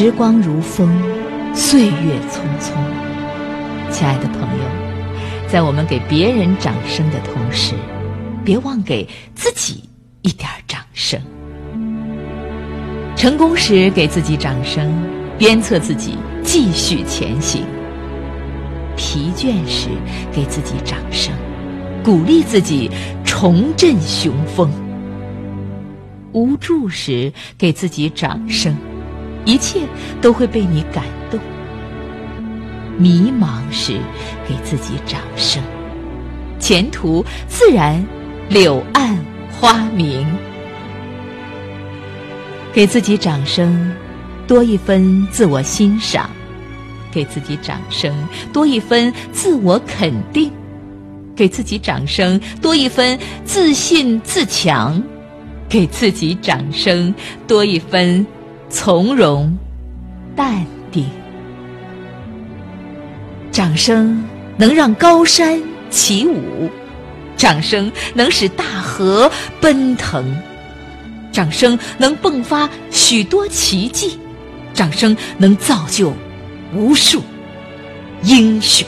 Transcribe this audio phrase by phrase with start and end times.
[0.00, 0.88] 时光如风，
[1.52, 2.70] 岁月匆匆。
[3.90, 4.64] 亲爱的朋友，
[5.48, 7.74] 在我们给别人掌声的同时，
[8.44, 9.82] 别忘给自己
[10.22, 11.20] 一点掌声。
[13.16, 14.88] 成功时给自己掌声，
[15.36, 17.64] 鞭策自己继续前行；
[18.96, 19.88] 疲倦时
[20.32, 21.34] 给自己掌声，
[22.04, 22.88] 鼓励自己
[23.24, 24.68] 重振雄风；
[26.30, 28.76] 无助时给自己掌声，
[29.44, 29.80] 一切
[30.20, 31.40] 都会被你感动；
[32.96, 33.98] 迷茫时
[34.48, 35.62] 给自己掌声，
[36.58, 38.04] 前途自然
[38.48, 39.18] 柳暗
[39.50, 40.26] 花明。
[42.72, 43.92] 给自己掌声，
[44.46, 46.28] 多一分自我欣赏；
[47.10, 48.14] 给自己掌声，
[48.52, 50.50] 多一分自我肯定；
[51.34, 55.02] 给自己掌声，多一分自信自强；
[55.68, 57.12] 给自己掌声，
[57.48, 58.24] 多一分
[58.70, 59.56] 从容
[60.36, 61.08] 淡定。
[63.50, 64.24] 掌声
[64.56, 66.70] 能让高山起舞，
[67.36, 69.30] 掌声能使大河
[69.60, 70.36] 奔腾。
[71.32, 74.18] 掌声能迸发许多奇迹，
[74.72, 76.12] 掌声能造就
[76.74, 77.22] 无数
[78.22, 78.86] 英雄。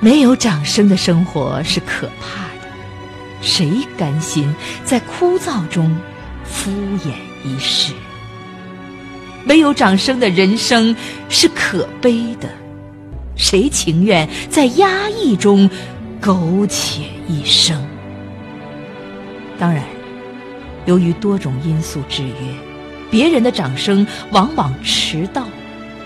[0.00, 2.51] 没有掌声的生活是可怕的，
[3.42, 4.54] 谁甘心
[4.84, 5.94] 在枯燥中
[6.44, 6.70] 敷
[7.04, 7.12] 衍
[7.44, 7.92] 一世？
[9.44, 10.94] 没有掌声的人生
[11.28, 12.48] 是可悲的，
[13.36, 15.68] 谁情愿在压抑中
[16.20, 17.84] 苟且一生？
[19.58, 19.82] 当然，
[20.86, 22.34] 由于多种因素制约，
[23.10, 25.44] 别人的掌声往往迟到，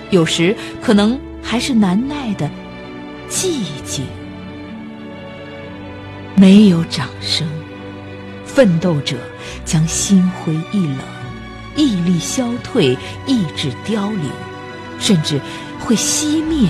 [0.08, 2.48] 有时可能还是难耐的
[3.28, 4.06] 寂静。
[6.38, 7.48] 没有掌声，
[8.44, 9.16] 奋斗者
[9.64, 10.98] 将心灰意冷，
[11.76, 12.96] 毅力消退，
[13.26, 14.30] 意志凋零，
[14.98, 15.40] 甚至
[15.80, 16.68] 会熄灭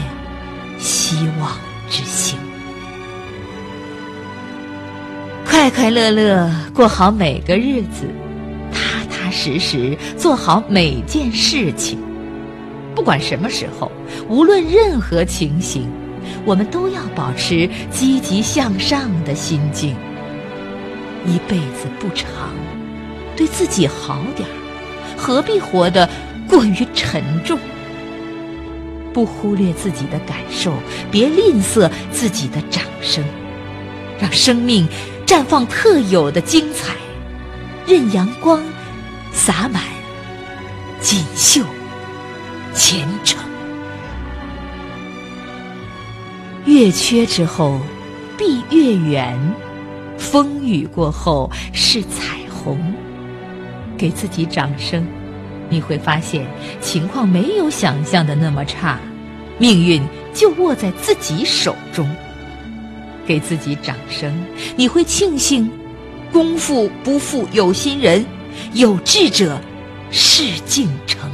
[0.79, 1.51] 希望
[1.91, 2.39] 之星。
[5.45, 8.07] 快快乐乐过好每个日子，
[8.71, 11.99] 踏踏实实做好每件事情。
[12.95, 13.91] 不管什么时候，
[14.29, 15.91] 无论任何情形，
[16.45, 19.97] 我们都要保持积极向上的心境。
[21.25, 22.29] 一辈子不长，
[23.37, 24.55] 对自己好点儿，
[25.17, 26.09] 何必活得
[26.49, 27.59] 过于沉重？
[29.13, 30.75] 不忽略自己的感受，
[31.11, 33.25] 别吝啬自己的掌声，
[34.21, 34.89] 让生命。
[35.27, 36.95] 绽放特有的精彩，
[37.85, 38.63] 任阳光
[39.33, 39.83] 洒满
[41.01, 41.65] 锦绣
[42.73, 43.41] 前程。
[46.67, 47.81] 月缺之后
[48.37, 49.39] 必月圆，
[50.19, 52.93] 风雨过后是彩虹。
[53.97, 55.07] 给自己掌声，
[55.71, 56.45] 你会发现
[56.81, 58.99] 情况没有想象的那么差，
[59.59, 60.03] 命运
[60.35, 62.07] 就握在自己手中。
[63.25, 64.33] 给自己掌声，
[64.77, 65.71] 你会庆幸，
[66.33, 68.27] 功夫不负有心人，
[68.75, 69.61] 有志者
[70.11, 71.31] 事竟成。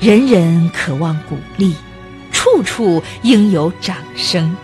[0.00, 1.74] 人人渴望鼓励，
[2.44, 4.54] 处处应有掌声。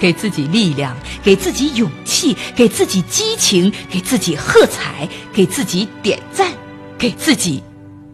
[0.00, 6.50] 给自己力量，给自己勇气，给自己激情，给自己喝彩，给自己点赞，
[6.98, 7.62] 给自己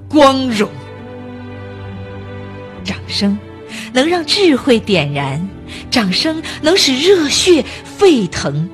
[0.06, 0.70] 光荣。
[2.84, 3.38] 掌声
[3.94, 5.48] 能让智慧点燃。
[5.90, 7.64] 掌声能使热血
[7.98, 8.68] 沸腾，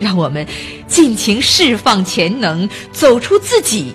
[0.00, 0.44] 让我们
[0.88, 3.94] 尽情释放潜能，走出自己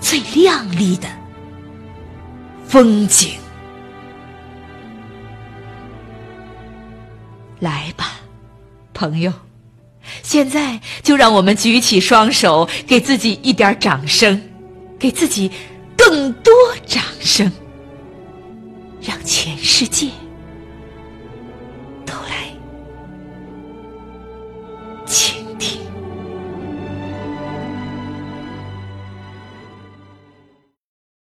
[0.00, 1.08] 最亮丽的
[2.66, 3.43] 风景。
[7.64, 8.20] 来吧，
[8.92, 9.32] 朋友，
[10.22, 14.38] 现在就让我们举起双手，给自己一点掌声，
[14.98, 15.50] 给自己
[15.96, 16.52] 更多
[16.84, 17.50] 掌声，
[19.00, 20.08] 让全世界。